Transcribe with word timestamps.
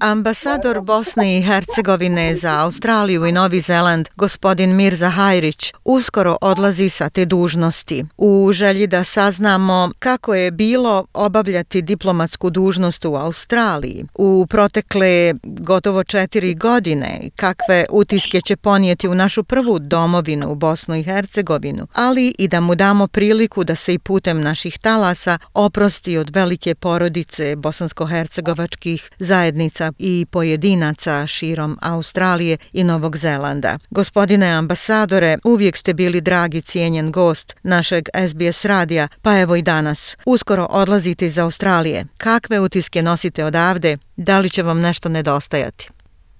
Ambasador 0.00 0.80
Bosne 0.80 1.38
i 1.38 1.42
Hercegovine 1.42 2.36
za 2.36 2.58
Australiju 2.58 3.26
i 3.26 3.32
Novi 3.32 3.60
Zeland, 3.60 4.08
gospodin 4.16 4.76
Mirza 4.76 5.10
Hajrić, 5.10 5.72
uskoro 5.84 6.36
odlazi 6.40 6.88
sa 6.88 7.10
te 7.10 7.24
dužnosti. 7.24 8.04
U 8.16 8.52
želji 8.52 8.86
da 8.86 9.04
saznamo 9.04 9.90
kako 9.98 10.34
je 10.34 10.50
bilo 10.50 11.06
obavljati 11.14 11.82
diplomatsku 11.82 12.50
dužnost 12.50 13.04
u 13.04 13.14
Australiji 13.14 14.04
u 14.14 14.46
protekle 14.48 15.34
gotovo 15.42 16.04
četiri 16.04 16.54
godine, 16.54 17.20
kakve 17.36 17.84
utiske 17.90 18.40
će 18.40 18.56
ponijeti 18.56 19.08
u 19.08 19.14
našu 19.14 19.44
prvu 19.44 19.78
domovinu 19.78 20.52
u 20.52 20.54
Bosnu 20.54 20.96
i 20.96 21.02
Hercegovinu, 21.02 21.86
ali 21.94 22.34
i 22.38 22.48
da 22.48 22.60
mu 22.60 22.74
damo 22.74 23.06
priliku 23.06 23.64
da 23.64 23.76
se 23.76 23.94
i 23.94 23.98
putem 23.98 24.40
naših 24.40 24.78
talasa 24.78 25.38
oprosti 25.54 26.18
od 26.18 26.30
velike 26.34 26.74
porodice 26.74 27.56
bosansko-hercegovačkih 27.56 29.10
zajednica 29.18 29.87
i 29.98 30.26
pojedinaca 30.32 31.26
širom 31.26 31.76
Australije 31.82 32.56
i 32.72 32.84
Novog 32.84 33.16
Zelanda. 33.16 33.78
Gospodine 33.90 34.46
ambasadore, 34.46 35.38
uvijek 35.44 35.76
ste 35.76 35.94
bili 35.94 36.20
dragi 36.20 36.60
cijenjen 36.60 37.12
gost 37.12 37.56
našeg 37.62 38.04
SBS 38.28 38.64
radija, 38.64 39.08
pa 39.22 39.38
evo 39.38 39.56
i 39.56 39.62
danas. 39.62 40.16
Uskoro 40.26 40.66
odlazite 40.70 41.26
iz 41.26 41.38
Australije. 41.38 42.04
Kakve 42.18 42.60
utiske 42.60 43.02
nosite 43.02 43.44
odavde? 43.44 43.96
Da 44.16 44.38
li 44.38 44.50
će 44.50 44.62
vam 44.62 44.80
nešto 44.80 45.08
nedostajati? 45.08 45.88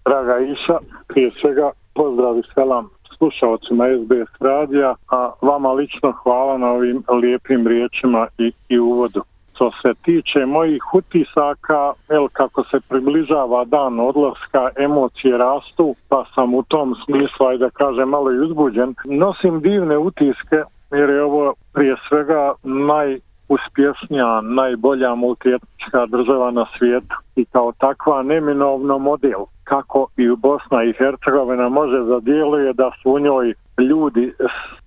Draga 0.05 0.39
Iša, 0.39 0.79
prije 1.09 1.31
svega 1.41 1.71
pozdrav 1.95 2.39
i 2.39 2.43
selam 2.55 2.89
slušalcima 3.19 3.85
SBS 3.99 4.41
radija, 4.41 4.95
a 5.09 5.33
vama 5.43 5.73
lično 5.73 6.13
hvala 6.23 6.59
na 6.59 6.71
ovim 6.71 7.03
lijepim 7.23 7.67
riječima 7.67 8.27
i, 8.39 8.53
i 8.69 8.79
uvodu 8.79 9.23
što 9.59 9.71
se 9.83 9.95
tiče 10.03 10.47
mojih 10.47 10.83
utisaka, 10.95 11.93
el 12.09 12.29
kako 12.33 12.65
se 12.65 12.81
približava 12.89 13.65
dan 13.65 14.01
odlaska, 14.01 14.69
emocije 14.77 15.39
rastu, 15.39 15.95
pa 16.09 16.25
sam 16.35 16.55
u 16.55 16.63
tom 16.63 16.95
smislu, 17.05 17.47
ajde 17.47 17.65
da 17.65 17.71
kažem, 17.71 18.09
malo 18.09 18.33
i 18.33 18.39
uzbuđen. 18.39 18.95
Nosim 19.05 19.61
divne 19.61 19.99
utiske, 19.99 20.63
jer 20.91 21.11
je 21.11 21.23
ovo 21.23 21.55
prije 21.75 21.97
svega 22.09 22.53
najuspješnija, 22.63 24.41
najbolja 24.41 25.15
multietnička 25.15 26.07
država 26.07 26.51
na 26.51 26.67
svijetu 26.79 27.17
i 27.37 27.45
kao 27.45 27.73
takva 27.73 28.23
neminovno 28.23 28.99
model 28.99 29.45
kako 29.65 30.07
i 30.17 30.31
u 30.31 30.37
Bosna 30.37 30.85
i 30.85 30.93
Hercegovina 30.99 31.69
može 31.69 32.05
zadijeluje 32.05 32.73
da 32.73 32.91
su 33.03 33.11
u 33.13 33.19
njoj 33.19 33.55
ljudi 33.79 34.33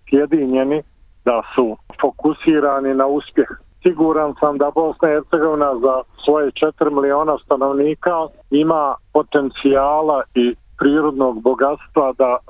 sjedinjeni, 0.10 0.82
da 1.26 1.42
su 1.56 1.78
fokusirani 2.02 2.94
na 2.94 3.06
uspjeh 3.06 3.48
siguran 3.84 4.34
sam 4.40 4.58
da 4.58 4.72
Bosna 4.76 5.10
i 5.10 5.14
Hercegovina 5.14 5.76
za 5.76 6.02
svoje 6.26 6.52
4 6.52 6.96
miliona 6.96 7.38
stanovnika 7.46 8.28
ima 8.50 8.96
potencijala 9.14 10.24
i 10.36 10.56
prirodnog 10.80 11.42
bogatstva 11.42 12.14
da 12.18 12.38
e, 12.38 12.42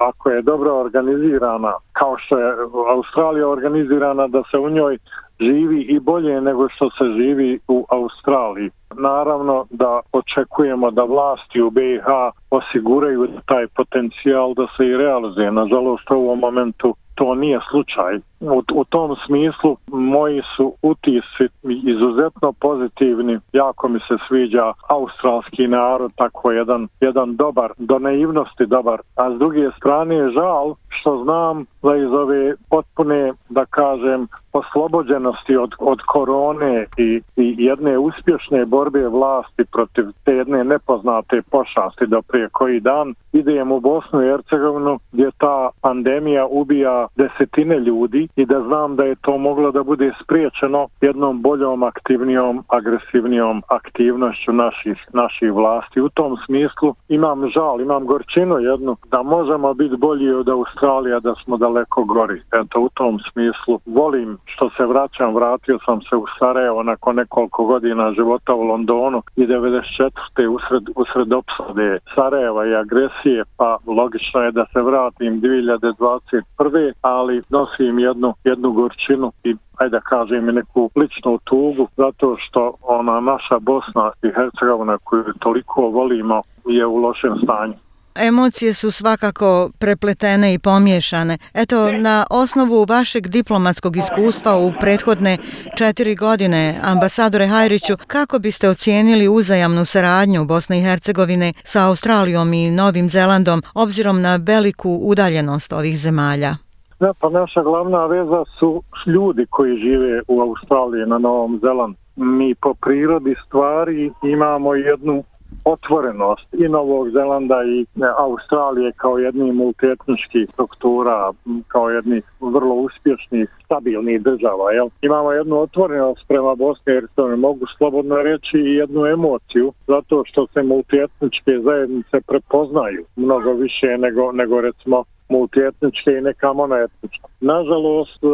ako 0.00 0.30
je 0.30 0.42
dobro 0.42 0.74
organizirana 0.74 1.72
kao 1.92 2.16
što 2.18 2.38
je 2.38 2.54
Australija 2.88 3.48
organizirana 3.48 4.28
da 4.28 4.42
se 4.50 4.58
u 4.58 4.70
njoj 4.70 4.98
živi 5.40 5.80
i 5.82 6.00
bolje 6.00 6.40
nego 6.40 6.68
što 6.68 6.90
se 6.90 7.04
živi 7.16 7.58
u 7.68 7.86
Australiji. 7.88 8.70
Naravno 8.94 9.66
da 9.70 10.00
očekujemo 10.12 10.90
da 10.90 11.02
vlasti 11.04 11.60
u 11.62 11.70
BiH 11.70 12.06
osiguraju 12.50 13.28
taj 13.46 13.66
potencijal 13.66 14.54
da 14.54 14.66
se 14.76 14.86
i 14.86 14.96
realizuje. 14.96 15.52
Nažalost 15.52 16.10
u 16.10 16.14
ovom 16.14 16.38
momentu 16.38 16.94
to 17.14 17.34
nije 17.34 17.60
slučaj. 17.70 18.18
U, 18.40 18.62
u 18.74 18.84
tom 18.84 19.16
smislu 19.26 19.76
moji 19.86 20.42
su 20.56 20.74
utisi 20.82 21.48
izuzetno 21.84 22.52
pozitivni. 22.52 23.38
Jako 23.52 23.88
mi 23.88 23.98
se 23.98 24.16
sviđa 24.28 24.72
australski 24.88 25.66
narod, 25.66 26.12
tako 26.16 26.52
jedan, 26.52 26.88
jedan 27.00 27.36
dobar, 27.36 27.72
do 27.78 27.98
naivnosti 27.98 28.66
dobar. 28.66 29.00
A 29.16 29.34
s 29.34 29.38
druge 29.38 29.70
strane 29.76 30.14
je 30.14 30.30
žal 30.30 30.74
što 30.88 31.22
znam 31.24 31.64
da 31.82 31.96
iz 31.96 32.12
ove 32.12 32.54
potpune, 32.70 33.32
da 33.48 33.64
kažem, 33.64 34.28
oslobođenosti 34.52 35.56
od, 35.56 35.70
od 35.78 35.98
korone 36.06 36.86
i, 36.96 37.20
i 37.36 37.54
jedne 37.58 37.98
uspješne 37.98 38.64
borbe 38.64 39.08
vlasti 39.08 39.64
protiv 39.72 40.04
te 40.24 40.32
jedne 40.32 40.64
nepoznate 40.64 41.42
pošasti 41.50 42.06
do 42.06 42.22
prije 42.22 42.48
koji 42.48 42.80
dan, 42.80 43.14
idem 43.32 43.72
u 43.72 43.80
Bosnu 43.80 44.22
i 44.22 44.28
Hercegovinu 44.28 44.98
gdje 45.12 45.30
ta 45.38 45.70
pandemija 45.82 46.46
ubija 46.46 47.06
desetine 47.16 47.78
ljudi 47.78 48.28
i 48.36 48.46
da 48.46 48.62
znam 48.62 48.96
da 48.96 49.04
je 49.04 49.14
to 49.14 49.38
moglo 49.38 49.70
da 49.70 49.82
bude 49.82 50.12
spriječeno 50.22 50.88
jednom 51.00 51.42
boljom, 51.42 51.82
aktivnijom, 51.82 52.64
agresivnijom 52.68 53.62
aktivnošću 53.68 54.52
naših, 54.52 54.98
naših 55.12 55.52
vlasti. 55.52 56.00
U 56.00 56.08
tom 56.08 56.36
smislu 56.46 56.94
imam 57.08 57.48
žal, 57.48 57.80
imam 57.80 58.06
gorčinu 58.06 58.58
jednu 58.58 58.96
da 59.10 59.22
možemo 59.22 59.74
biti 59.74 59.96
bolji 59.96 60.30
od 60.30 60.48
Australija, 60.48 61.20
da 61.20 61.34
smo 61.44 61.56
daleko 61.56 62.04
gori. 62.04 62.42
Eto, 62.52 62.80
u 62.80 62.88
tom 62.88 63.18
smislu 63.32 63.80
volim 63.86 64.38
što 64.44 64.70
se 64.70 64.86
vraćam, 64.86 65.34
vratio 65.34 65.78
sam 65.84 66.00
se 66.02 66.16
u 66.16 66.24
Sarajevo 66.38 66.82
nakon 66.82 67.16
nekoliko 67.16 67.64
godina 67.64 68.12
života 68.12 68.54
u 68.54 68.62
Londonu 68.62 69.22
i 69.36 69.46
94. 69.46 70.46
usred, 70.46 70.84
usred 70.96 71.32
opsade 71.32 71.98
Sarajeva 72.14 72.66
i 72.66 72.74
agresije, 72.74 73.44
pa 73.56 73.78
logično 73.86 74.40
je 74.42 74.52
da 74.52 74.64
se 74.72 74.80
vratim 74.82 75.40
2021. 75.40 76.92
ali 77.02 77.42
nosim 77.48 77.98
jednu, 77.98 78.19
jednu 78.44 78.72
gorčinu 78.72 79.32
i 79.44 79.56
ajde 79.76 79.90
da 79.90 80.00
kažem 80.00 80.48
i 80.48 80.52
neku 80.52 80.90
ličnu 80.96 81.38
tugu 81.44 81.88
zato 81.96 82.36
što 82.38 82.74
ona 82.82 83.20
naša 83.20 83.58
Bosna 83.58 84.10
i 84.22 84.28
Hercegovina 84.36 84.98
koju 85.04 85.24
toliko 85.38 85.80
volimo 85.80 86.42
je 86.66 86.86
u 86.86 86.96
lošem 86.96 87.34
stanju. 87.44 87.74
Emocije 88.14 88.74
su 88.74 88.90
svakako 88.90 89.70
prepletene 89.78 90.54
i 90.54 90.58
pomiješane. 90.58 91.38
Eto, 91.54 91.92
na 91.92 92.26
osnovu 92.30 92.86
vašeg 92.88 93.28
diplomatskog 93.28 93.96
iskustva 93.96 94.56
u 94.56 94.72
prethodne 94.80 95.38
četiri 95.78 96.14
godine, 96.14 96.80
ambasadore 96.82 97.46
Hajriću, 97.46 97.96
kako 98.06 98.38
biste 98.38 98.68
ocijenili 98.68 99.28
uzajamnu 99.28 99.84
saradnju 99.84 100.44
Bosne 100.44 100.78
i 100.78 100.82
Hercegovine 100.82 101.52
sa 101.64 101.86
Australijom 101.86 102.52
i 102.52 102.70
Novim 102.70 103.08
Zelandom, 103.08 103.62
obzirom 103.74 104.20
na 104.20 104.36
veliku 104.36 104.98
udaljenost 105.02 105.72
ovih 105.72 105.98
zemalja? 105.98 106.69
Ja, 107.00 107.12
pa 107.20 107.28
naša 107.28 107.62
glavna 107.62 108.06
veza 108.06 108.44
su 108.58 108.82
ljudi 109.06 109.46
koji 109.50 109.76
žive 109.76 110.22
u 110.28 110.40
Australiji 110.40 111.06
na 111.06 111.18
Novom 111.18 111.58
Zelandu. 111.62 111.96
Mi 112.16 112.54
po 112.54 112.74
prirodi 112.74 113.34
stvari 113.46 114.12
imamo 114.22 114.74
jednu 114.74 115.24
otvorenost 115.64 116.54
i 116.54 116.68
Novog 116.68 117.10
Zelanda 117.10 117.62
i 117.64 117.80
e, 117.82 117.86
Australije 118.18 118.92
kao 118.92 119.18
jedni 119.18 119.52
multietničkih 119.52 120.48
struktura, 120.52 121.32
kao 121.68 121.90
jedni 121.90 122.22
vrlo 122.40 122.74
uspješnih, 122.74 123.48
stabilnih 123.64 124.22
država. 124.22 124.72
Jel? 124.72 124.88
Imamo 125.02 125.32
jednu 125.32 125.60
otvorenost 125.60 126.28
prema 126.28 126.54
Bosni 126.54 126.92
i 126.92 126.94
Hercegovini, 126.94 127.36
mogu 127.36 127.66
slobodno 127.78 128.16
reći 128.16 128.58
i 128.58 128.74
jednu 128.74 129.06
emociju 129.06 129.72
zato 129.86 130.22
što 130.26 130.46
se 130.46 130.62
multietničke 130.62 131.52
zajednice 131.64 132.20
prepoznaju 132.26 133.04
mnogo 133.16 133.52
više 133.52 133.98
nego, 133.98 134.32
nego 134.32 134.60
recimo 134.60 135.04
multietničke 135.30 136.18
i 136.18 136.24
neka 136.26 136.52
monoetničke. 136.52 137.29
Nažalost, 137.40 138.24
e, 138.24 138.26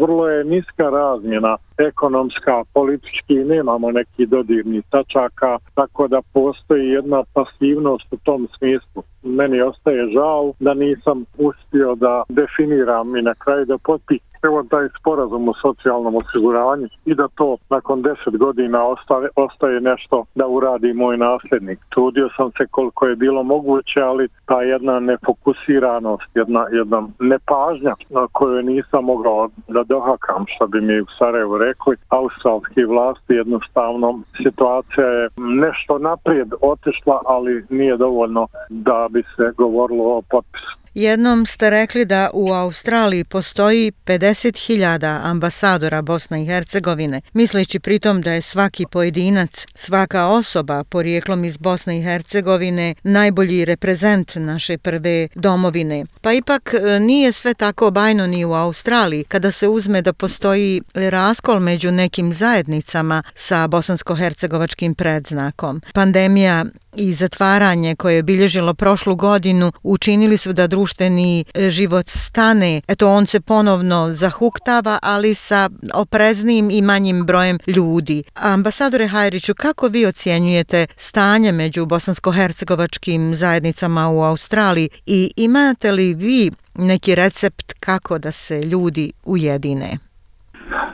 vrlo 0.00 0.28
je 0.28 0.44
niska 0.44 0.90
razmjena 0.90 1.56
ekonomska, 1.78 2.62
politički, 2.74 3.34
nemamo 3.34 3.90
neki 3.90 4.26
dodirni 4.26 4.82
tačaka, 4.90 5.58
tako 5.74 6.08
da 6.08 6.20
postoji 6.32 6.88
jedna 6.88 7.22
pasivnost 7.34 8.12
u 8.12 8.16
tom 8.16 8.48
smislu. 8.58 9.02
Meni 9.22 9.60
ostaje 9.60 10.10
žal 10.10 10.52
da 10.60 10.74
nisam 10.74 11.24
uspio 11.38 11.94
da 11.94 12.22
definiram 12.28 13.16
i 13.16 13.22
na 13.22 13.34
kraju 13.34 13.64
da 13.64 13.78
potpišem 13.78 14.34
evo 14.44 14.62
taj 14.70 14.88
sporazum 15.00 15.48
o 15.48 15.54
socijalnom 15.62 16.14
osiguranju 16.16 16.88
i 17.04 17.14
da 17.14 17.28
to 17.28 17.56
nakon 17.70 18.02
deset 18.02 18.36
godina 18.36 18.86
ostaje, 18.86 19.28
ostaje 19.36 19.80
nešto 19.80 20.24
da 20.34 20.46
uradi 20.46 20.92
moj 20.92 21.16
nasljednik. 21.16 21.78
Trudio 21.94 22.28
sam 22.36 22.50
se 22.50 22.66
koliko 22.70 23.06
je 23.06 23.16
bilo 23.16 23.42
moguće, 23.42 24.00
ali 24.00 24.28
ta 24.46 24.62
jedna 24.62 25.00
nefokusiranost, 25.00 26.28
jedna, 26.34 26.66
jedna 26.72 27.08
nepažnja 27.18 27.94
na 28.10 28.23
koju 28.32 28.62
nisam 28.62 29.04
mogao 29.04 29.48
da 29.68 29.82
dohakam, 29.82 30.44
što 30.48 30.66
bi 30.66 30.80
mi 30.80 31.00
u 31.00 31.06
Sarajevu 31.18 31.58
rekli, 31.58 31.96
australski 32.08 32.84
vlasti 32.84 33.34
jednostavno 33.34 34.20
situacija 34.42 35.06
je 35.06 35.28
nešto 35.36 35.98
naprijed 35.98 36.48
otišla, 36.60 37.20
ali 37.26 37.64
nije 37.70 37.96
dovoljno 37.96 38.46
da 38.68 39.06
bi 39.10 39.22
se 39.36 39.52
govorilo 39.56 40.04
o 40.16 40.22
potpisu. 40.30 40.83
Jednom 40.94 41.46
ste 41.46 41.70
rekli 41.70 42.04
da 42.04 42.30
u 42.32 42.52
Australiji 42.52 43.24
postoji 43.24 43.92
50.000 44.06 45.20
ambasadora 45.22 46.02
Bosne 46.02 46.42
i 46.42 46.46
Hercegovine, 46.46 47.20
misleći 47.32 47.80
pritom 47.80 48.22
da 48.22 48.32
je 48.32 48.42
svaki 48.42 48.86
pojedinac, 48.90 49.66
svaka 49.74 50.26
osoba 50.26 50.84
porijeklom 50.84 51.44
iz 51.44 51.56
Bosne 51.56 51.98
i 51.98 52.02
Hercegovine 52.02 52.94
najbolji 53.02 53.64
reprezent 53.64 54.32
naše 54.34 54.78
prve 54.78 55.28
domovine. 55.34 56.04
Pa 56.20 56.32
ipak 56.32 56.74
e, 56.74 57.00
nije 57.00 57.32
sve 57.32 57.54
tako 57.54 57.90
bajno 57.90 58.26
ni 58.26 58.44
u 58.44 58.52
Australiji 58.52 59.24
kada 59.24 59.50
se 59.50 59.68
uzme 59.68 60.02
da 60.02 60.12
postoji 60.12 60.82
raskol 60.94 61.60
među 61.60 61.92
nekim 61.92 62.32
zajednicama 62.32 63.22
sa 63.34 63.68
bosansko-hercegovačkim 63.68 64.94
predznakom. 64.94 65.82
Pandemija 65.94 66.64
i 66.96 67.12
zatvaranje 67.12 67.96
koje 67.96 68.16
je 68.16 68.22
bilježilo 68.22 68.74
prošlu 68.74 69.16
godinu 69.16 69.72
učinili 69.82 70.36
su 70.36 70.52
da 70.52 70.66
društveni 70.66 71.44
e, 71.54 71.70
život 71.70 72.06
stane. 72.08 72.80
Eto, 72.88 73.08
on 73.08 73.26
se 73.26 73.40
ponovno 73.40 74.08
zahuktava, 74.08 74.98
ali 75.02 75.34
sa 75.34 75.70
opreznim 75.94 76.70
i 76.70 76.82
manjim 76.82 77.26
brojem 77.26 77.58
ljudi. 77.66 78.22
Ambasadore 78.42 79.06
Hajriću, 79.06 79.54
kako 79.54 79.88
vi 79.88 80.06
ocjenjujete 80.06 80.86
stanje 80.96 81.52
među 81.52 81.86
bosansko-hercegovačkim 81.86 83.34
zajednicama 83.34 84.10
u 84.10 84.22
Australiji 84.22 84.88
i 85.06 85.30
imate 85.36 85.92
li 85.92 86.14
vi 86.14 86.50
neki 86.74 87.14
recept 87.14 87.72
kako 87.80 88.18
da 88.18 88.32
se 88.32 88.62
ljudi 88.62 89.12
ujedine? 89.24 89.98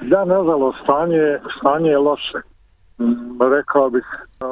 Da, 0.02 0.24
nažalost, 0.24 0.78
stanje, 0.82 1.38
stanje 1.58 1.90
je 1.90 1.98
loše. 1.98 2.49
Mm, 3.00 3.42
rekao 3.50 3.90
bih 3.90 4.04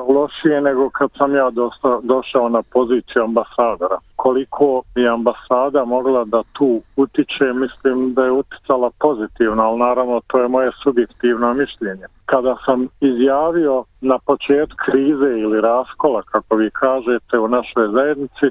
lošije 0.08 0.60
nego 0.60 0.90
kad 0.90 1.10
sam 1.18 1.34
ja 1.34 1.50
dosta, 1.50 2.00
došao 2.02 2.48
na 2.48 2.62
poziciju 2.62 3.22
ambasadora. 3.22 3.98
Koliko 4.16 4.82
je 4.94 5.08
ambasada 5.08 5.84
mogla 5.84 6.24
da 6.24 6.42
tu 6.52 6.82
utiče, 6.96 7.52
mislim 7.52 8.14
da 8.14 8.24
je 8.24 8.30
uticala 8.30 8.90
pozitivno, 9.00 9.62
ali 9.62 9.78
naravno 9.78 10.20
to 10.26 10.38
je 10.38 10.48
moje 10.48 10.70
subjektivno 10.82 11.54
mišljenje. 11.54 12.06
Kada 12.26 12.56
sam 12.64 12.88
izjavio 13.00 13.84
na 14.00 14.18
počet 14.18 14.68
krize 14.84 15.30
ili 15.38 15.60
raskola, 15.60 16.22
kako 16.22 16.56
vi 16.56 16.70
kažete, 16.70 17.38
u 17.38 17.48
našoj 17.48 17.88
zajednici, 17.88 18.46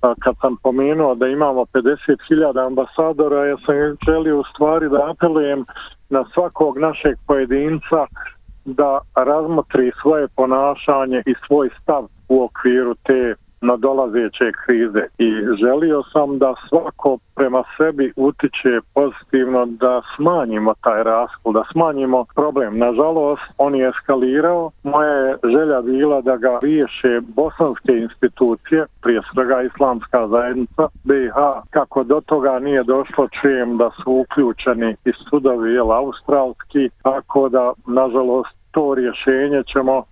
kad 0.00 0.34
sam 0.40 0.56
pomenuo 0.62 1.14
da 1.14 1.26
imamo 1.26 1.60
50.000 1.60 2.66
ambasadora, 2.66 3.46
ja 3.46 3.56
sam 3.56 3.74
želio 4.06 4.40
u 4.40 4.44
stvari 4.44 4.88
da 4.88 5.10
apelujem 5.10 5.64
na 6.10 6.24
svakog 6.34 6.78
našeg 6.78 7.16
pojedinca 7.26 8.06
da 8.74 8.98
razmotri 9.14 9.92
svoje 10.02 10.28
ponašanje 10.28 11.22
i 11.26 11.34
svoj 11.46 11.70
stav 11.82 12.04
u 12.28 12.42
okviru 12.42 12.94
te 12.94 13.34
nadolazeće 13.60 14.52
krize 14.64 15.02
i 15.18 15.30
želio 15.60 16.02
sam 16.12 16.38
da 16.38 16.54
svako 16.68 17.18
prema 17.36 17.62
sebi 17.76 18.12
utiče 18.16 18.80
pozitivno 18.94 19.66
da 19.66 20.02
smanjimo 20.16 20.74
taj 20.80 21.02
raskol, 21.02 21.52
da 21.52 21.64
smanjimo 21.72 22.24
problem. 22.34 22.78
Nažalost, 22.78 23.42
on 23.58 23.74
je 23.74 23.88
eskalirao. 23.88 24.70
Moja 24.82 25.10
je 25.10 25.36
želja 25.44 25.80
bila 25.82 26.20
da 26.20 26.36
ga 26.36 26.58
riješe 26.62 27.20
bosanske 27.20 27.92
institucije, 27.92 28.86
prije 29.02 29.20
svega 29.32 29.62
islamska 29.62 30.28
zajednica 30.28 30.88
BiH, 31.04 31.36
kako 31.70 32.04
do 32.04 32.20
toga 32.26 32.58
nije 32.58 32.82
došlo 32.82 33.28
čujem 33.40 33.76
da 33.76 33.90
su 33.90 34.12
uključeni 34.12 34.96
i 35.04 35.12
sudovi 35.28 35.72
jel, 35.72 35.92
australski, 35.92 36.90
tako 37.02 37.48
da, 37.48 37.72
nažalost, 37.86 38.59
to 38.70 38.94
rješenje 38.94 39.62
ćemo 39.72 40.04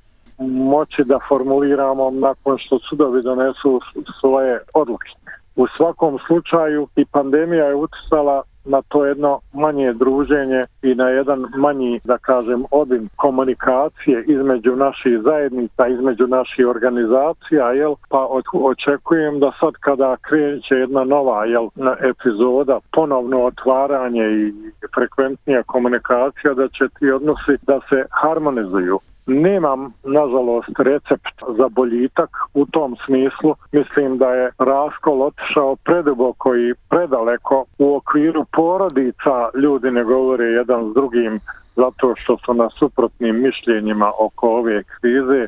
moći 0.48 1.04
da 1.04 1.18
formuliramo 1.28 2.10
nakon 2.10 2.58
što 2.58 2.78
sudovi 2.78 3.22
donesu 3.22 3.80
svoje 4.20 4.58
odluke. 4.74 5.10
U 5.56 5.66
svakom 5.76 6.18
slučaju 6.26 6.88
i 6.96 7.04
pandemija 7.04 7.64
je 7.64 7.74
uticala 7.74 8.42
na 8.68 8.82
to 8.88 9.04
jedno 9.06 9.40
manje 9.52 9.92
druženje 9.92 10.64
i 10.82 10.94
na 10.94 11.08
jedan 11.08 11.46
manji, 11.56 12.00
da 12.04 12.18
kažem, 12.18 12.64
obim 12.70 13.08
komunikacije 13.16 14.24
između 14.26 14.76
naših 14.76 15.18
zajednica, 15.24 15.86
između 15.86 16.26
naših 16.26 16.66
organizacija, 16.66 17.72
jel? 17.72 17.94
pa 18.08 18.28
očekujem 18.52 19.40
da 19.40 19.52
sad 19.60 19.72
kada 19.80 20.16
kreće 20.16 20.74
jedna 20.74 21.04
nova 21.04 21.44
jel, 21.44 21.68
epizoda, 22.00 22.80
ponovno 22.92 23.44
otvaranje 23.44 24.24
i 24.24 24.52
frekventnija 24.94 25.62
komunikacija, 25.62 26.54
da 26.54 26.68
će 26.68 26.88
ti 26.98 27.10
odnosi 27.10 27.56
da 27.62 27.80
se 27.88 28.04
harmonizuju. 28.10 28.98
Nemam, 29.30 29.92
nažalost, 30.04 30.78
recept 30.78 31.42
za 31.58 31.68
boljitak 31.68 32.30
u 32.54 32.66
tom 32.66 32.96
smislu. 33.06 33.54
Mislim 33.72 34.18
da 34.18 34.34
je 34.34 34.50
raskol 34.58 35.22
otišao 35.22 35.76
preduboko 35.76 36.56
i 36.56 36.74
predaleko 36.90 37.64
u 37.78 37.96
okviru 37.96 38.44
porodica. 38.52 39.48
Ljudi 39.54 39.90
ne 39.90 40.04
govore 40.04 40.44
jedan 40.44 40.90
s 40.90 40.94
drugim 40.94 41.40
zato 41.76 42.14
što 42.16 42.36
su 42.44 42.54
na 42.54 42.68
suprotnim 42.78 43.42
mišljenjima 43.42 44.12
oko 44.18 44.48
ove 44.48 44.82
krize. 44.82 45.46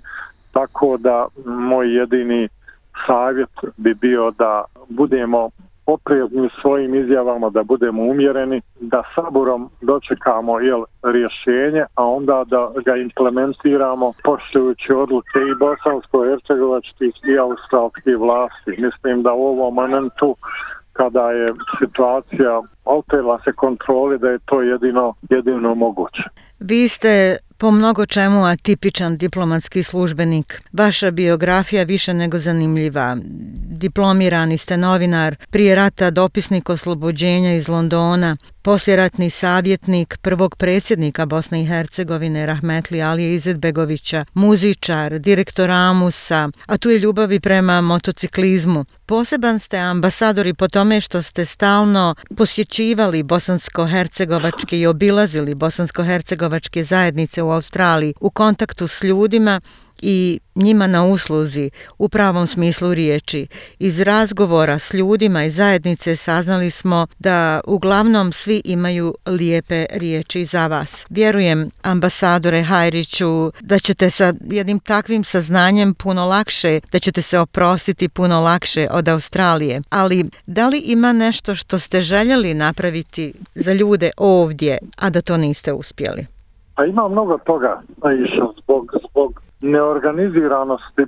Tako 0.52 0.96
da 0.96 1.26
moj 1.44 1.96
jedini 1.96 2.48
savjet 3.06 3.50
bi 3.76 3.94
bio 3.94 4.30
da 4.30 4.64
budemo 4.88 5.50
oprezni 5.86 6.48
svojim 6.60 6.94
izjavama 6.94 7.50
da 7.50 7.62
budemo 7.62 8.02
umjereni, 8.02 8.60
da 8.80 9.02
saburom 9.14 9.70
dočekamo 9.80 10.60
jel, 10.60 10.84
rješenje, 11.02 11.84
a 11.94 12.04
onda 12.04 12.44
da 12.46 12.72
ga 12.84 12.96
implementiramo 12.96 14.12
poštujući 14.24 14.92
odluke 14.92 15.38
i 15.50 15.54
bosansko-hercegovačkih 15.60 17.12
i 17.32 17.38
australskih 17.38 18.16
vlasti. 18.18 18.70
Mislim 18.78 19.22
da 19.22 19.32
u 19.32 19.46
ovom 19.46 19.74
momentu 19.74 20.36
kada 20.92 21.30
je 21.30 21.46
situacija 21.78 22.62
alterila 22.84 23.40
se 23.44 23.52
kontroli 23.52 24.18
da 24.18 24.28
je 24.28 24.38
to 24.38 24.62
jedino 24.62 25.14
jedino 25.30 25.74
moguće. 25.74 26.22
Vi 26.60 26.88
ste 26.88 27.36
po 27.60 27.70
mnogo 27.70 28.06
čemu 28.06 28.44
atipičan 28.44 29.16
diplomatski 29.16 29.82
službenik. 29.82 30.62
Vaša 30.72 31.10
biografija 31.10 31.82
više 31.82 32.14
nego 32.14 32.38
zanimljiva. 32.38 33.16
Diplomirani 33.70 34.58
ste 34.58 34.76
novinar, 34.76 35.36
prije 35.50 35.74
rata 35.74 36.10
dopisnik 36.10 36.70
oslobođenja 36.70 37.54
iz 37.54 37.68
Londona, 37.68 38.36
posljeratni 38.62 39.30
savjetnik 39.30 40.18
prvog 40.22 40.56
predsjednika 40.56 41.26
Bosne 41.26 41.62
i 41.62 41.66
Hercegovine 41.66 42.46
Rahmetli 42.46 43.02
Alije 43.02 43.34
Izetbegovića, 43.34 44.24
muzičar, 44.34 45.18
direktor 45.18 45.70
Amusa, 45.70 46.48
a 46.66 46.78
tu 46.78 46.90
je 46.90 46.98
ljubavi 46.98 47.40
prema 47.40 47.80
motociklizmu. 47.80 48.84
Poseban 49.06 49.58
ste 49.58 49.78
ambasadori 49.78 50.54
po 50.54 50.68
tome 50.68 51.00
što 51.00 51.22
ste 51.22 51.46
stalno 51.46 52.14
posjećivali 52.36 53.22
bosansko-hercegovačke 53.22 54.78
i 54.78 54.86
obilazili 54.86 55.54
bosansko-hercegovačke 55.54 56.84
zajednice 56.84 57.42
u 57.42 57.49
Australiji 57.50 58.14
u 58.20 58.30
kontaktu 58.30 58.88
s 58.88 59.02
ljudima 59.02 59.60
i 60.02 60.40
njima 60.54 60.86
na 60.86 61.06
usluzi 61.06 61.70
u 61.98 62.08
pravom 62.08 62.46
smislu 62.46 62.94
riječi. 62.94 63.46
Iz 63.78 64.00
razgovora 64.00 64.78
s 64.78 64.94
ljudima 64.94 65.44
i 65.44 65.50
zajednice 65.50 66.16
saznali 66.16 66.70
smo 66.70 67.06
da 67.18 67.60
uglavnom 67.66 68.32
svi 68.32 68.62
imaju 68.64 69.14
lijepe 69.26 69.86
riječi 69.90 70.46
za 70.46 70.66
vas. 70.66 71.06
Vjerujem, 71.10 71.70
ambasadore 71.82 72.62
Hajriću, 72.62 73.52
da 73.60 73.78
ćete 73.78 74.10
sa 74.10 74.34
jednim 74.50 74.78
takvim 74.78 75.24
saznanjem 75.24 75.94
puno 75.94 76.26
lakše, 76.26 76.80
da 76.92 76.98
ćete 76.98 77.22
se 77.22 77.38
oprostiti 77.38 78.08
puno 78.08 78.40
lakše 78.40 78.88
od 78.90 79.08
Australije. 79.08 79.82
Ali 79.90 80.30
da 80.46 80.68
li 80.68 80.78
ima 80.78 81.12
nešto 81.12 81.56
što 81.56 81.78
ste 81.78 82.02
željeli 82.02 82.54
napraviti 82.54 83.32
za 83.54 83.72
ljude 83.72 84.10
ovdje, 84.16 84.78
a 84.96 85.10
da 85.10 85.22
to 85.22 85.36
niste 85.36 85.72
uspjeli? 85.72 86.39
Pa 86.80 86.84
ima 86.86 87.08
mnogo 87.08 87.38
toga, 87.38 87.80
Aisha, 88.02 88.46
zbog, 88.62 88.92
zbog 89.10 89.42
neorganiziranosti 89.60 91.04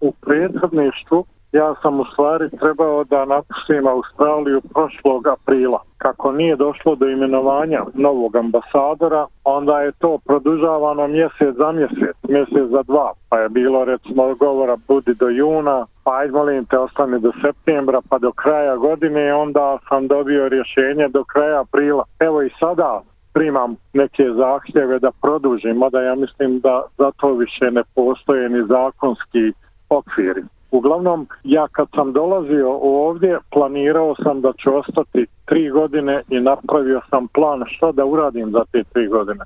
u 0.00 0.12
prethodništvu, 0.12 1.24
ja 1.52 1.74
sam 1.82 2.00
u 2.00 2.04
stvari 2.12 2.50
trebao 2.50 3.04
da 3.04 3.24
napustim 3.24 3.86
Australiju 3.86 4.60
prošlog 4.74 5.26
aprila. 5.26 5.82
Kako 5.98 6.32
nije 6.32 6.56
došlo 6.56 6.94
do 6.94 7.08
imenovanja 7.08 7.84
novog 7.94 8.36
ambasadora, 8.36 9.26
onda 9.44 9.80
je 9.80 9.92
to 9.92 10.18
produžavano 10.24 11.06
mjesec 11.08 11.56
za 11.56 11.72
mjesec, 11.72 12.16
mjesec 12.28 12.70
za 12.70 12.82
dva. 12.82 13.12
Pa 13.30 13.38
je 13.38 13.48
bilo 13.48 13.84
recimo 13.84 14.34
govora 14.34 14.76
budi 14.88 15.14
do 15.14 15.28
juna, 15.28 15.86
pa 16.04 16.16
ajde 16.16 16.32
molim 16.32 16.64
te 16.64 16.78
ostane 16.78 17.18
do 17.18 17.32
septembra, 17.42 18.00
pa 18.08 18.18
do 18.18 18.32
kraja 18.32 18.76
godine, 18.76 19.34
onda 19.34 19.78
sam 19.88 20.06
dobio 20.06 20.48
rješenje 20.48 21.08
do 21.08 21.24
kraja 21.24 21.60
aprila. 21.60 22.04
Evo 22.20 22.42
i 22.42 22.50
sada 22.60 23.02
primam 23.36 23.76
neke 23.92 24.24
zahtjeve 24.32 24.98
da 24.98 25.10
produžim, 25.22 25.76
mada 25.76 26.00
ja 26.02 26.14
mislim 26.14 26.60
da 26.60 26.82
za 26.98 27.10
to 27.20 27.34
više 27.34 27.70
ne 27.70 27.82
postoje 27.94 28.48
ni 28.48 28.66
zakonski 28.68 29.52
okviri. 29.88 30.42
Uglavnom, 30.70 31.26
ja 31.44 31.68
kad 31.72 31.88
sam 31.94 32.12
dolazio 32.12 32.70
ovdje, 32.82 33.38
planirao 33.52 34.14
sam 34.22 34.40
da 34.40 34.52
ću 34.52 34.76
ostati 34.76 35.26
tri 35.44 35.70
godine 35.70 36.22
i 36.28 36.40
napravio 36.40 37.00
sam 37.10 37.28
plan 37.28 37.64
što 37.66 37.92
da 37.92 38.04
uradim 38.04 38.50
za 38.50 38.64
te 38.72 38.84
tri 38.92 39.06
godine 39.06 39.44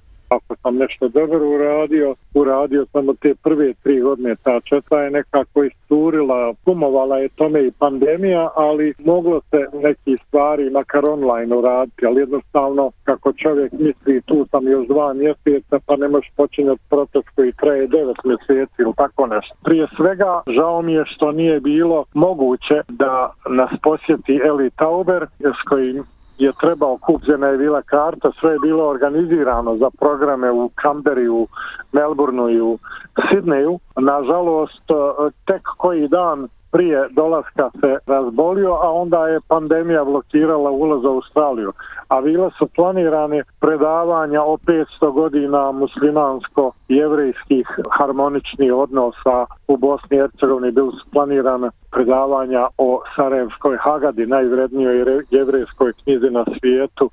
sam 0.62 0.76
nešto 0.76 1.08
dobro 1.08 1.48
uradio, 1.48 2.14
uradio 2.34 2.86
sam 2.92 3.08
od 3.08 3.18
te 3.18 3.34
prve 3.42 3.74
tri 3.82 4.00
godine, 4.00 4.34
ta 4.42 4.60
četva 4.60 5.00
je 5.00 5.10
nekako 5.10 5.64
isturila, 5.64 6.54
kumovala 6.64 7.18
je 7.18 7.28
tome 7.28 7.66
i 7.66 7.72
pandemija, 7.78 8.50
ali 8.56 8.94
moglo 8.98 9.40
se 9.50 9.66
neki 9.82 10.16
stvari 10.26 10.70
makar 10.70 11.06
online 11.06 11.56
uraditi, 11.56 12.06
ali 12.06 12.20
jednostavno 12.20 12.90
kako 13.04 13.32
čovjek 13.32 13.72
misli 13.72 14.22
tu 14.22 14.46
sam 14.50 14.68
još 14.68 14.86
dva 14.86 15.12
mjeseca 15.12 15.78
pa 15.86 15.96
ne 15.96 16.08
možeš 16.08 16.30
počinjati 16.36 16.80
proces 16.90 17.24
koji 17.34 17.52
traje 17.52 17.86
devet 17.86 18.16
mjeseci 18.24 18.74
ili 18.78 18.92
tako 18.96 19.26
nešto. 19.26 19.54
Prije 19.64 19.86
svega 19.96 20.42
žao 20.46 20.82
mi 20.82 20.92
je 20.92 21.04
što 21.06 21.32
nije 21.32 21.60
bilo 21.60 22.04
moguće 22.14 22.80
da 22.88 23.32
nas 23.48 23.70
posjeti 23.82 24.40
Eli 24.44 24.70
Tauber 24.70 25.26
s 25.38 25.68
kojim 25.68 26.04
je 26.40 26.52
trebao 26.60 26.96
kupljena 26.96 27.46
je 27.46 27.58
bila 27.58 27.82
karta, 27.82 28.30
sve 28.40 28.52
je 28.52 28.58
bilo 28.58 28.88
organizirano 28.88 29.76
za 29.76 29.90
programe 30.00 30.50
u 30.50 30.70
Kamberi, 30.74 31.28
u 31.28 31.46
Melbourneu 31.92 32.50
i 32.50 32.60
u 32.60 32.78
Sidneju. 33.28 33.78
Nažalost, 33.96 34.90
eh, 34.90 35.30
tek 35.46 35.62
koji 35.76 36.08
dan 36.08 36.48
prije 36.72 37.08
dolaska 37.10 37.70
se 37.80 37.98
razbolio, 38.06 38.72
a 38.72 38.92
onda 38.92 39.28
je 39.28 39.40
pandemija 39.48 40.04
blokirala 40.04 40.70
ulaz 40.70 41.04
u 41.04 41.08
Australiju. 41.08 41.72
A 42.08 42.20
bila 42.20 42.50
su 42.58 42.66
planirane 42.76 43.42
predavanja 43.60 44.42
o 44.42 44.56
500 44.56 45.12
godina 45.12 45.72
muslimansko-jevrejskih 45.72 47.66
harmoničnih 47.90 48.74
odnosa 48.74 49.46
u 49.68 49.76
Bosni 49.76 50.16
i 50.16 50.20
Hercegovini. 50.20 50.70
Bili 50.72 50.92
su 50.92 51.10
planirane 51.12 51.70
predavanja 51.92 52.66
o 52.78 53.00
Sarajevskoj 53.16 53.76
Hagadi, 53.76 54.26
najvrednijoj 54.26 55.24
jevrejskoj 55.30 55.92
knjizi 56.02 56.30
na 56.30 56.44
svijetu 56.60 57.10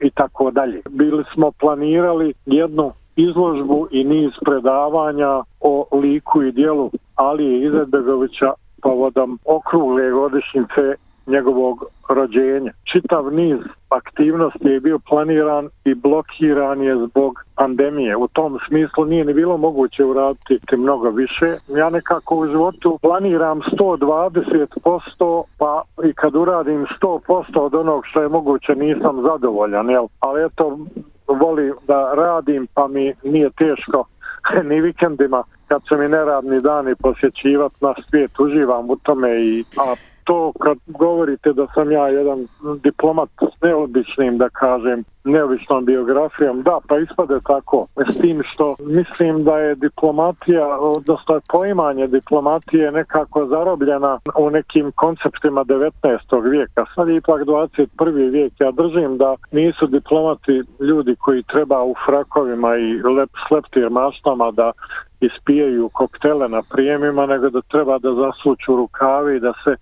i 0.00 0.10
tako 0.10 0.50
dalje. 0.50 0.82
Bili 0.90 1.24
smo 1.34 1.50
planirali 1.50 2.34
jednu 2.46 2.92
izložbu 3.16 3.88
i 3.90 4.04
niz 4.04 4.30
predavanja 4.44 5.42
o 5.60 5.88
liku 5.92 6.42
i 6.42 6.52
dijelu 6.52 6.90
Alije 7.16 7.66
Izetbegovića 7.66 8.52
povodom 8.82 9.38
okrugle 9.44 10.10
godišnjice 10.10 10.94
njegovog 11.28 11.84
rođenja. 12.08 12.72
Čitav 12.92 13.32
niz 13.32 13.58
aktivnosti 13.88 14.68
je 14.68 14.80
bio 14.80 14.98
planiran 15.08 15.68
i 15.84 15.94
blokiran 15.94 16.82
je 16.82 17.06
zbog 17.06 17.44
pandemije. 17.56 18.16
U 18.16 18.28
tom 18.28 18.58
smislu 18.68 19.04
nije 19.04 19.24
ni 19.24 19.34
bilo 19.34 19.56
moguće 19.56 20.04
uraditi 20.04 20.76
mnogo 20.76 21.10
više. 21.10 21.56
Ja 21.68 21.90
nekako 21.90 22.36
u 22.36 22.46
životu 22.46 22.98
planiram 23.02 23.60
120%, 23.60 25.42
pa 25.58 25.82
i 26.04 26.12
kad 26.12 26.36
uradim 26.36 26.86
100% 27.00 27.58
od 27.58 27.74
onog 27.74 28.06
što 28.06 28.22
je 28.22 28.28
moguće 28.28 28.74
nisam 28.74 29.22
zadovoljan. 29.22 29.90
Jel? 29.90 30.06
Ali 30.20 30.44
eto, 30.44 30.78
volim 31.26 31.74
da 31.86 32.14
radim 32.14 32.66
pa 32.74 32.88
mi 32.88 33.14
nije 33.24 33.50
teško 33.50 34.04
ni 34.68 34.80
vikendima 34.80 35.42
kad 35.68 35.82
su 35.88 35.96
mi 35.98 36.08
neradni 36.08 36.60
dani 36.60 36.94
posjećivat 36.94 37.72
na 37.80 37.94
svijet, 38.10 38.40
uživam 38.40 38.90
u 38.90 38.96
tome 38.96 39.44
i 39.44 39.64
a 39.76 39.94
to 40.28 40.52
kad 40.60 40.78
govorite 40.86 41.52
da 41.52 41.66
sam 41.74 41.92
ja 41.92 42.08
jedan 42.08 42.46
diplomat 42.82 43.28
s 43.40 43.62
neobičnim, 43.62 44.38
da 44.38 44.48
kažem, 44.48 45.04
neobičnom 45.24 45.84
biografijom, 45.84 46.62
da, 46.62 46.78
pa 46.88 46.98
ispade 46.98 47.38
tako. 47.46 47.86
S 48.12 48.18
tim 48.20 48.42
što 48.52 48.74
mislim 48.80 49.44
da 49.44 49.58
je 49.58 49.74
diplomatija, 49.74 50.78
odnosno 50.78 51.34
je 51.34 51.40
poimanje 51.48 52.06
diplomatije 52.06 52.92
nekako 52.92 53.46
zarobljena 53.46 54.18
u 54.36 54.50
nekim 54.50 54.92
konceptima 54.94 55.64
19. 55.64 56.50
vijeka. 56.50 56.84
Sad 56.94 57.08
je 57.08 57.16
ipak 57.16 57.40
21. 57.42 58.30
vijek. 58.30 58.52
Ja 58.60 58.70
držim 58.70 59.16
da 59.16 59.34
nisu 59.52 59.86
diplomati 59.86 60.62
ljudi 60.80 61.16
koji 61.16 61.42
treba 61.42 61.82
u 61.82 61.94
frakovima 62.06 62.76
i 62.76 63.02
lep, 63.16 63.30
s 63.48 63.50
leptir 63.50 63.90
maštama 63.90 64.50
da 64.50 64.72
ispijaju 65.20 65.88
koktele 65.88 66.48
na 66.48 66.62
prijemima, 66.62 67.26
nego 67.26 67.50
da 67.50 67.60
treba 67.60 67.98
da 67.98 68.14
zasuću 68.14 68.76
rukavi 68.76 69.36
i 69.36 69.40
da 69.40 69.52
se 69.64 69.76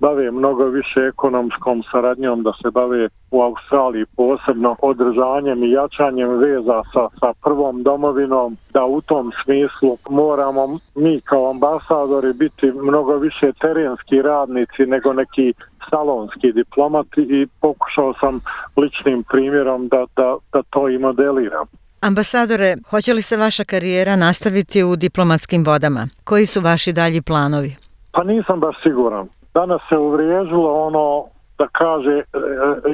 bave 0.00 0.30
mnogo 0.30 0.64
više 0.64 1.00
ekonomskom 1.00 1.82
saradnjom, 1.92 2.42
da 2.42 2.52
se 2.62 2.70
bave 2.70 3.08
u 3.30 3.42
Australiji 3.42 4.04
posebno 4.16 4.76
održanjem 4.82 5.62
i 5.62 5.70
jačanjem 5.70 6.38
veza 6.38 6.82
sa, 6.92 7.08
sa 7.20 7.32
prvom 7.44 7.82
domovinom, 7.82 8.56
da 8.72 8.84
u 8.84 9.00
tom 9.00 9.32
smislu 9.44 9.96
moramo 10.10 10.78
mi 10.94 11.20
kao 11.20 11.50
ambasadori 11.50 12.32
biti 12.32 12.72
mnogo 12.72 13.16
više 13.16 13.52
terenski 13.60 14.22
radnici 14.22 14.86
nego 14.86 15.12
neki 15.12 15.52
salonski 15.90 16.52
diplomati 16.52 17.20
i 17.20 17.46
pokušao 17.60 18.14
sam 18.20 18.40
ličnim 18.76 19.24
primjerom 19.30 19.88
da, 19.88 20.04
da, 20.16 20.36
da 20.52 20.62
to 20.70 20.88
i 20.88 20.98
modeliram. 20.98 21.66
Ambasadore, 22.00 22.76
hoće 22.90 23.14
li 23.14 23.22
se 23.22 23.36
vaša 23.36 23.64
karijera 23.64 24.16
nastaviti 24.16 24.84
u 24.84 24.96
diplomatskim 24.96 25.64
vodama? 25.64 26.08
Koji 26.24 26.46
su 26.46 26.60
vaši 26.60 26.92
dalji 26.92 27.22
planovi? 27.22 27.76
Pa 28.12 28.24
nisam 28.24 28.60
baš 28.60 28.82
siguran 28.82 29.28
danas 29.54 29.80
se 29.88 29.96
uvriježilo 29.96 30.86
ono 30.86 31.24
da 31.58 31.66
kaže 31.68 32.16
e, 32.18 32.22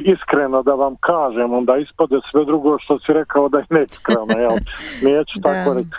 iskreno 0.01 0.63
da 0.63 0.73
vam 0.73 0.95
kažem, 0.95 1.53
onda 1.53 1.77
ispade 1.77 2.15
sve 2.31 2.45
drugo 2.45 2.79
što 2.79 2.99
si 2.99 3.13
rekao 3.13 3.49
da 3.49 3.57
je 3.57 3.65
neiskreno, 3.69 4.33
jel? 4.37 4.57
Neću 5.09 5.41
tako 5.43 5.73
reći. 5.73 5.89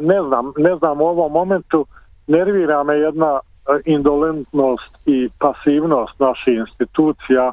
Ne 0.00 0.22
znam, 0.22 0.52
ne 0.56 0.76
znam 0.76 1.00
u 1.00 1.04
ovom 1.04 1.32
momentu 1.32 1.86
nervira 2.26 2.82
me 2.82 2.94
jedna 2.94 3.38
e, 3.38 3.40
indolentnost 3.84 4.98
i 5.06 5.28
pasivnost 5.38 6.20
naših 6.20 6.54
institucija 6.54 7.52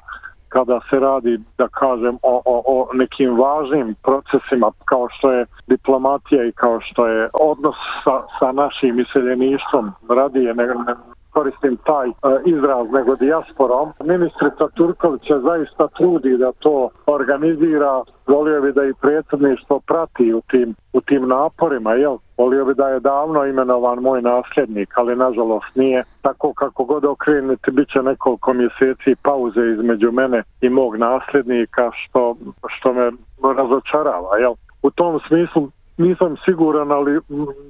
kada 0.53 0.79
se 0.89 0.99
radi, 0.99 1.39
da 1.57 1.67
kažem, 1.67 2.15
o, 2.21 2.41
o, 2.45 2.55
o 2.65 2.87
nekim 2.93 3.37
važnim 3.39 3.95
procesima 4.03 4.71
kao 4.85 5.07
što 5.09 5.31
je 5.31 5.45
diplomatija 5.67 6.45
i 6.45 6.51
kao 6.51 6.79
što 6.81 7.07
je 7.07 7.29
odnos 7.33 7.75
sa, 8.03 8.15
sa 8.39 8.51
našim 8.51 8.99
iseljeništvom. 8.99 9.91
Radije 10.09 10.53
ne, 10.53 10.65
ne, 10.67 10.95
koristim 11.33 11.77
taj 11.85 12.09
e, 12.09 12.13
izraz 12.45 12.87
nego 12.91 13.15
dijasporom. 13.15 13.87
Ministrica 14.03 14.67
Turković 14.75 15.31
zaista 15.43 15.87
trudi 15.87 16.37
da 16.37 16.51
to 16.51 16.89
organizira. 17.05 18.01
Volio 18.27 18.61
bi 18.61 18.71
da 18.73 18.83
i 18.85 18.93
predsjedništvo 19.01 19.79
prati 19.79 20.33
u 20.33 20.41
tim, 20.41 20.75
u 20.93 21.01
tim 21.01 21.27
naporima. 21.27 21.93
Jel? 21.93 22.17
Volio 22.37 22.65
bi 22.65 22.73
da 22.73 22.89
je 22.89 22.99
davno 22.99 23.45
imenovan 23.45 23.99
moj 23.99 24.21
nasljednik, 24.21 24.97
ali 24.97 25.15
nažalost 25.15 25.75
nije. 25.75 26.03
Tako 26.21 26.53
kako 26.53 26.83
god 26.83 27.05
okrenuti, 27.05 27.71
bit 27.71 27.89
će 27.89 28.01
nekoliko 28.01 28.53
mjeseci 28.53 29.15
pauze 29.23 29.61
između 29.73 30.11
mene 30.11 30.43
i 30.61 30.69
mog 30.69 30.95
nasljednika, 30.95 31.91
što, 31.93 32.35
što 32.67 32.93
me 32.93 33.11
razočarava. 33.57 34.37
Jel? 34.37 34.53
U 34.83 34.91
tom 34.91 35.19
smislu 35.27 35.69
nisam 35.97 36.35
siguran, 36.45 36.91
ali 36.91 37.19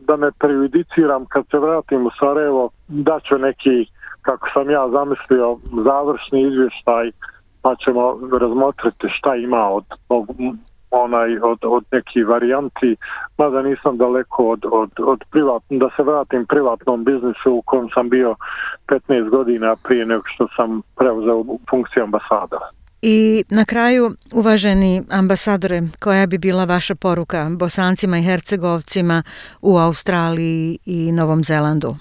da 0.07 0.15
ne 0.15 0.31
prejudiciram 0.39 1.25
kad 1.25 1.45
se 1.51 1.57
vratim 1.59 2.05
u 2.05 2.09
Sarajevo, 2.19 2.69
da 2.87 3.19
ću 3.19 3.37
neki, 3.37 3.85
kako 4.21 4.47
sam 4.53 4.69
ja 4.69 4.89
zamislio, 4.89 5.57
završni 5.83 6.41
izvještaj, 6.41 7.11
pa 7.61 7.75
ćemo 7.75 8.19
razmotriti 8.41 9.07
šta 9.09 9.35
ima 9.35 9.69
od, 9.69 9.83
tog 10.07 10.27
onaj 10.91 11.37
od, 11.41 11.59
od 11.61 11.83
neki 11.91 12.23
varijanti, 12.23 12.95
mada 13.37 13.61
nisam 13.61 13.97
daleko 13.97 14.49
od, 14.49 14.65
od, 14.71 14.91
od 14.97 15.23
privatno, 15.31 15.77
da 15.77 15.89
se 15.95 16.03
vratim 16.03 16.45
privatnom 16.45 17.03
biznisu 17.03 17.51
u 17.53 17.61
kojem 17.61 17.89
sam 17.93 18.09
bio 18.09 18.35
15 18.87 19.29
godina 19.29 19.75
prije 19.83 20.05
nego 20.05 20.23
što 20.25 20.47
sam 20.55 20.81
preuzeo 20.97 21.43
funkciju 21.69 22.03
ambasadora. 22.03 22.69
I 23.05 23.43
na 23.49 23.65
kraju, 23.65 24.11
uvaženi 24.33 25.03
ambasadore, 25.11 25.81
koja 25.99 26.27
bi 26.27 26.37
bila 26.37 26.65
vaša 26.65 26.95
poruka 26.95 27.49
bosancima 27.59 28.17
i 28.17 28.23
hercegovcima 28.23 29.23
u 29.61 29.77
Australiji 29.77 30.77
i 30.85 31.11
Novom 31.11 31.43
Zelandu? 31.43 31.95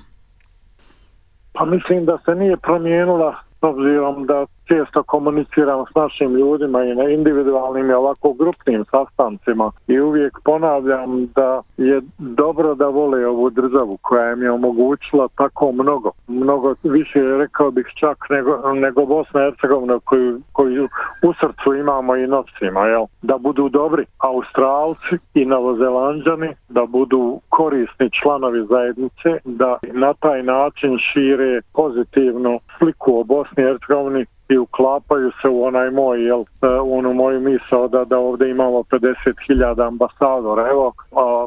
Pa 1.53 1.65
mislim 1.65 2.05
da 2.05 2.19
se 2.25 2.35
nije 2.35 2.57
promijenila 2.57 3.35
s 3.61 3.63
obzirom 3.63 4.27
da 4.27 4.47
često 4.69 5.03
komuniciram 5.03 5.85
s 5.91 5.95
našim 5.95 6.37
ljudima 6.37 6.85
i 6.85 6.95
na 6.95 7.05
individualnim 7.09 7.91
i 7.91 7.95
ovako 7.95 8.33
grupnim 8.33 8.85
sastancima 8.91 9.71
i 9.87 10.01
uvijek 10.01 10.39
ponavljam 10.45 11.27
da 11.27 11.63
je 11.77 12.03
dobro 12.19 12.75
da 12.75 12.87
vole 12.87 13.27
ovu 13.27 13.51
državu 13.51 13.99
koja 14.03 14.33
im 14.33 14.43
je 14.43 14.51
omogućila 14.51 15.29
tako 15.37 15.73
mnogo. 15.73 16.11
Mnogo 16.29 16.75
više 16.83 17.21
rekao 17.23 17.71
bih 17.71 17.87
čak 18.01 18.27
nego, 18.31 18.73
nego 18.73 19.07
Bosna 19.07 19.41
i 19.41 19.45
Hercegovina 19.45 19.99
koju, 20.05 20.41
koju 20.53 20.89
u 21.23 21.33
srcu 21.41 21.75
imamo 21.75 22.17
i 22.17 22.27
nosima. 22.27 22.87
Jel? 22.87 23.05
Da 23.23 23.39
budu 23.39 23.69
dobri 23.69 24.05
Australci 24.19 25.15
i 25.35 25.45
Novozelandžani, 25.45 26.55
da 26.69 26.87
budu 26.87 27.41
korisni 27.49 28.11
članovi 28.23 28.67
zajednice, 28.67 29.31
da 29.45 29.79
na 29.93 30.15
taj 30.15 30.43
način 30.43 30.99
šire 30.99 31.61
pozitivnu 31.75 32.61
sliku 32.79 33.21
o 33.21 33.25
Bosni 33.25 33.63
i 33.63 33.67
Hercegovini 33.67 34.27
i 34.53 34.59
uklapaju 34.59 35.31
se 35.43 35.49
u 35.49 35.65
onaj 35.65 35.91
moj, 35.91 36.27
jel, 36.27 36.41
e, 36.41 36.81
u 36.81 36.99
onu 36.99 37.13
moju 37.13 37.41
misao 37.41 37.89
da, 37.89 38.05
da 38.05 38.19
ovdje 38.19 38.51
imamo 38.51 38.79
50.000 38.79 39.87
ambasadora. 39.87 40.69
Evo, 40.69 40.93
a, 41.17 41.47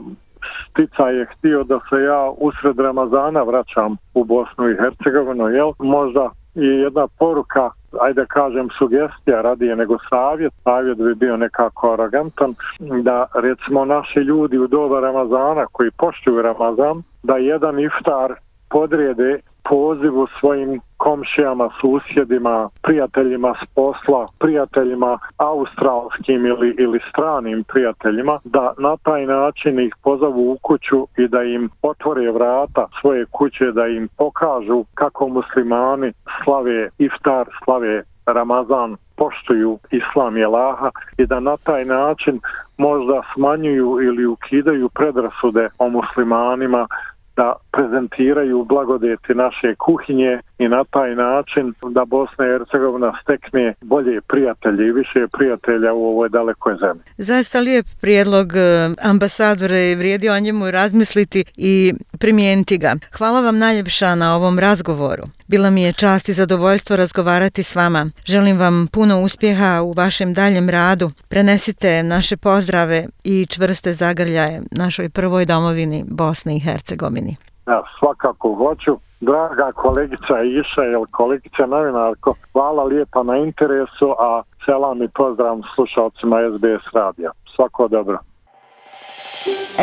Stica 0.69 1.09
je 1.09 1.25
htio 1.25 1.63
da 1.63 1.79
se 1.89 1.95
ja 1.95 2.31
usred 2.37 2.79
Ramazana 2.79 3.43
vraćam 3.43 3.97
u 4.13 4.23
Bosnu 4.23 4.69
i 4.69 4.75
Hercegovinu, 4.75 5.47
jel? 5.47 5.71
Možda 5.79 6.29
i 6.55 6.65
jedna 6.65 7.07
poruka, 7.19 7.69
ajde 8.01 8.25
kažem 8.25 8.69
sugestija 8.77 9.41
radije 9.41 9.75
nego 9.75 9.97
savjet, 10.09 10.53
savjet 10.63 10.97
bi 10.97 11.15
bio 11.15 11.37
nekako 11.37 11.93
arogantan, 11.93 12.53
da 12.79 13.25
recimo 13.33 13.85
naši 13.85 14.19
ljudi 14.19 14.57
u 14.57 14.67
doba 14.67 14.99
Ramazana 14.99 15.65
koji 15.71 15.91
poštuju 15.91 16.41
Ramazan, 16.41 17.03
da 17.23 17.37
jedan 17.37 17.79
iftar 17.79 18.33
podrijede 18.69 19.39
pozivu 19.69 20.27
svojim 20.39 20.81
komšijama, 20.97 21.69
susjedima, 21.81 22.69
prijateljima 22.81 23.55
s 23.63 23.65
posla, 23.75 24.27
prijateljima 24.39 25.19
australskim 25.37 26.45
ili, 26.45 26.75
ili 26.79 26.99
stranim 27.09 27.63
prijateljima, 27.63 28.39
da 28.43 28.73
na 28.77 28.97
taj 28.97 29.25
način 29.25 29.79
ih 29.79 29.93
pozovu 30.03 30.51
u 30.51 30.57
kuću 30.61 31.07
i 31.17 31.27
da 31.27 31.43
im 31.43 31.69
otvore 31.81 32.31
vrata 32.31 32.87
svoje 33.01 33.25
kuće, 33.31 33.71
da 33.71 33.87
im 33.87 34.09
pokažu 34.17 34.85
kako 34.93 35.27
muslimani 35.27 36.13
slave 36.43 36.89
iftar, 36.97 37.45
slave 37.63 38.03
Ramazan, 38.25 38.97
poštuju 39.17 39.79
islam 39.91 40.37
i 40.37 40.45
Laha 40.45 40.91
i 41.17 41.25
da 41.25 41.39
na 41.39 41.57
taj 41.57 41.85
način 41.85 42.39
možda 42.77 43.21
smanjuju 43.33 44.01
ili 44.01 44.25
ukidaju 44.25 44.89
predrasude 44.89 45.69
o 45.77 45.89
muslimanima 45.89 46.87
da 47.35 47.53
prezentiraju 47.75 48.65
blagodeti 48.65 49.33
naše 49.33 49.75
kuhinje 49.75 50.39
i 50.57 50.67
na 50.67 50.83
taj 50.83 51.15
način 51.15 51.73
da 51.89 52.05
Bosna 52.05 52.45
i 52.45 52.51
Hercegovina 52.51 53.13
stekne 53.21 53.73
bolje 53.81 54.21
prijatelje 54.21 54.87
i 54.87 54.91
više 54.91 55.27
prijatelja 55.37 55.93
u 55.93 56.03
ovoj 56.05 56.29
dalekoj 56.29 56.75
zemlji. 56.79 57.03
Zaista 57.17 57.59
lijep 57.59 57.85
prijedlog 58.01 58.47
e, 58.55 58.89
ambasadore 59.03 59.91
i 59.91 59.95
vrijedi 59.95 60.29
o 60.29 60.39
njemu 60.39 60.71
razmisliti 60.71 61.45
i 61.57 61.93
primijeniti 62.19 62.77
ga. 62.77 62.95
Hvala 63.17 63.41
vam 63.41 63.57
najljepša 63.57 64.15
na 64.15 64.35
ovom 64.35 64.59
razgovoru. 64.59 65.23
Bila 65.47 65.69
mi 65.69 65.83
je 65.83 65.93
čast 65.93 66.29
i 66.29 66.33
zadovoljstvo 66.33 66.95
razgovarati 66.95 67.63
s 67.63 67.75
vama. 67.75 68.05
Želim 68.25 68.59
vam 68.59 68.87
puno 68.91 69.21
uspjeha 69.21 69.81
u 69.81 69.93
vašem 69.93 70.33
daljem 70.33 70.69
radu. 70.69 71.11
Prenesite 71.29 72.03
naše 72.03 72.37
pozdrave 72.37 73.05
i 73.23 73.45
čvrste 73.49 73.93
zagrljaje 73.93 74.61
našoj 74.71 75.09
prvoj 75.09 75.45
domovini 75.45 76.03
Bosne 76.07 76.55
i 76.55 76.59
Hercegovini. 76.59 77.35
Ja, 77.67 77.83
svakako 77.99 78.55
hoću. 78.55 78.97
Draga 79.19 79.71
kolegica 79.71 80.41
Iša 80.43 80.81
jel 80.81 81.05
kolegica 81.11 81.65
novinarko, 81.65 82.33
hvala 82.53 82.83
lijepa 82.83 83.23
na 83.23 83.37
interesu, 83.37 84.15
a 84.19 84.41
selam 84.65 85.03
i 85.03 85.07
pozdrav 85.07 85.57
slušalcima 85.75 86.37
SBS 86.51 86.93
radija. 86.93 87.31
Svako 87.55 87.87
dobro. 87.87 88.17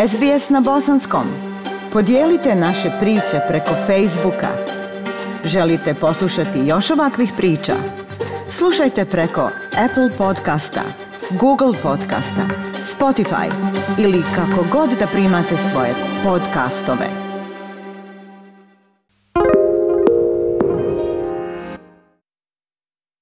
SBS 0.08 0.50
na 0.50 0.60
Bosanskom. 0.60 1.26
Podijelite 1.92 2.54
naše 2.54 2.90
priče 3.00 3.38
preko 3.48 3.74
Facebooka. 3.86 4.48
Želite 5.44 5.94
poslušati 6.00 6.58
još 6.66 6.90
ovakvih 6.90 7.32
priča? 7.36 7.72
Slušajte 8.50 9.04
preko 9.04 9.44
Apple 9.84 10.10
podcasta, 10.18 10.84
Google 11.40 11.74
podcasta, 11.82 12.44
Spotify 12.92 13.46
ili 13.98 14.22
kako 14.36 14.64
god 14.72 14.90
da 15.00 15.06
primate 15.06 15.56
svoje 15.56 15.94
podcastove. 16.24 17.21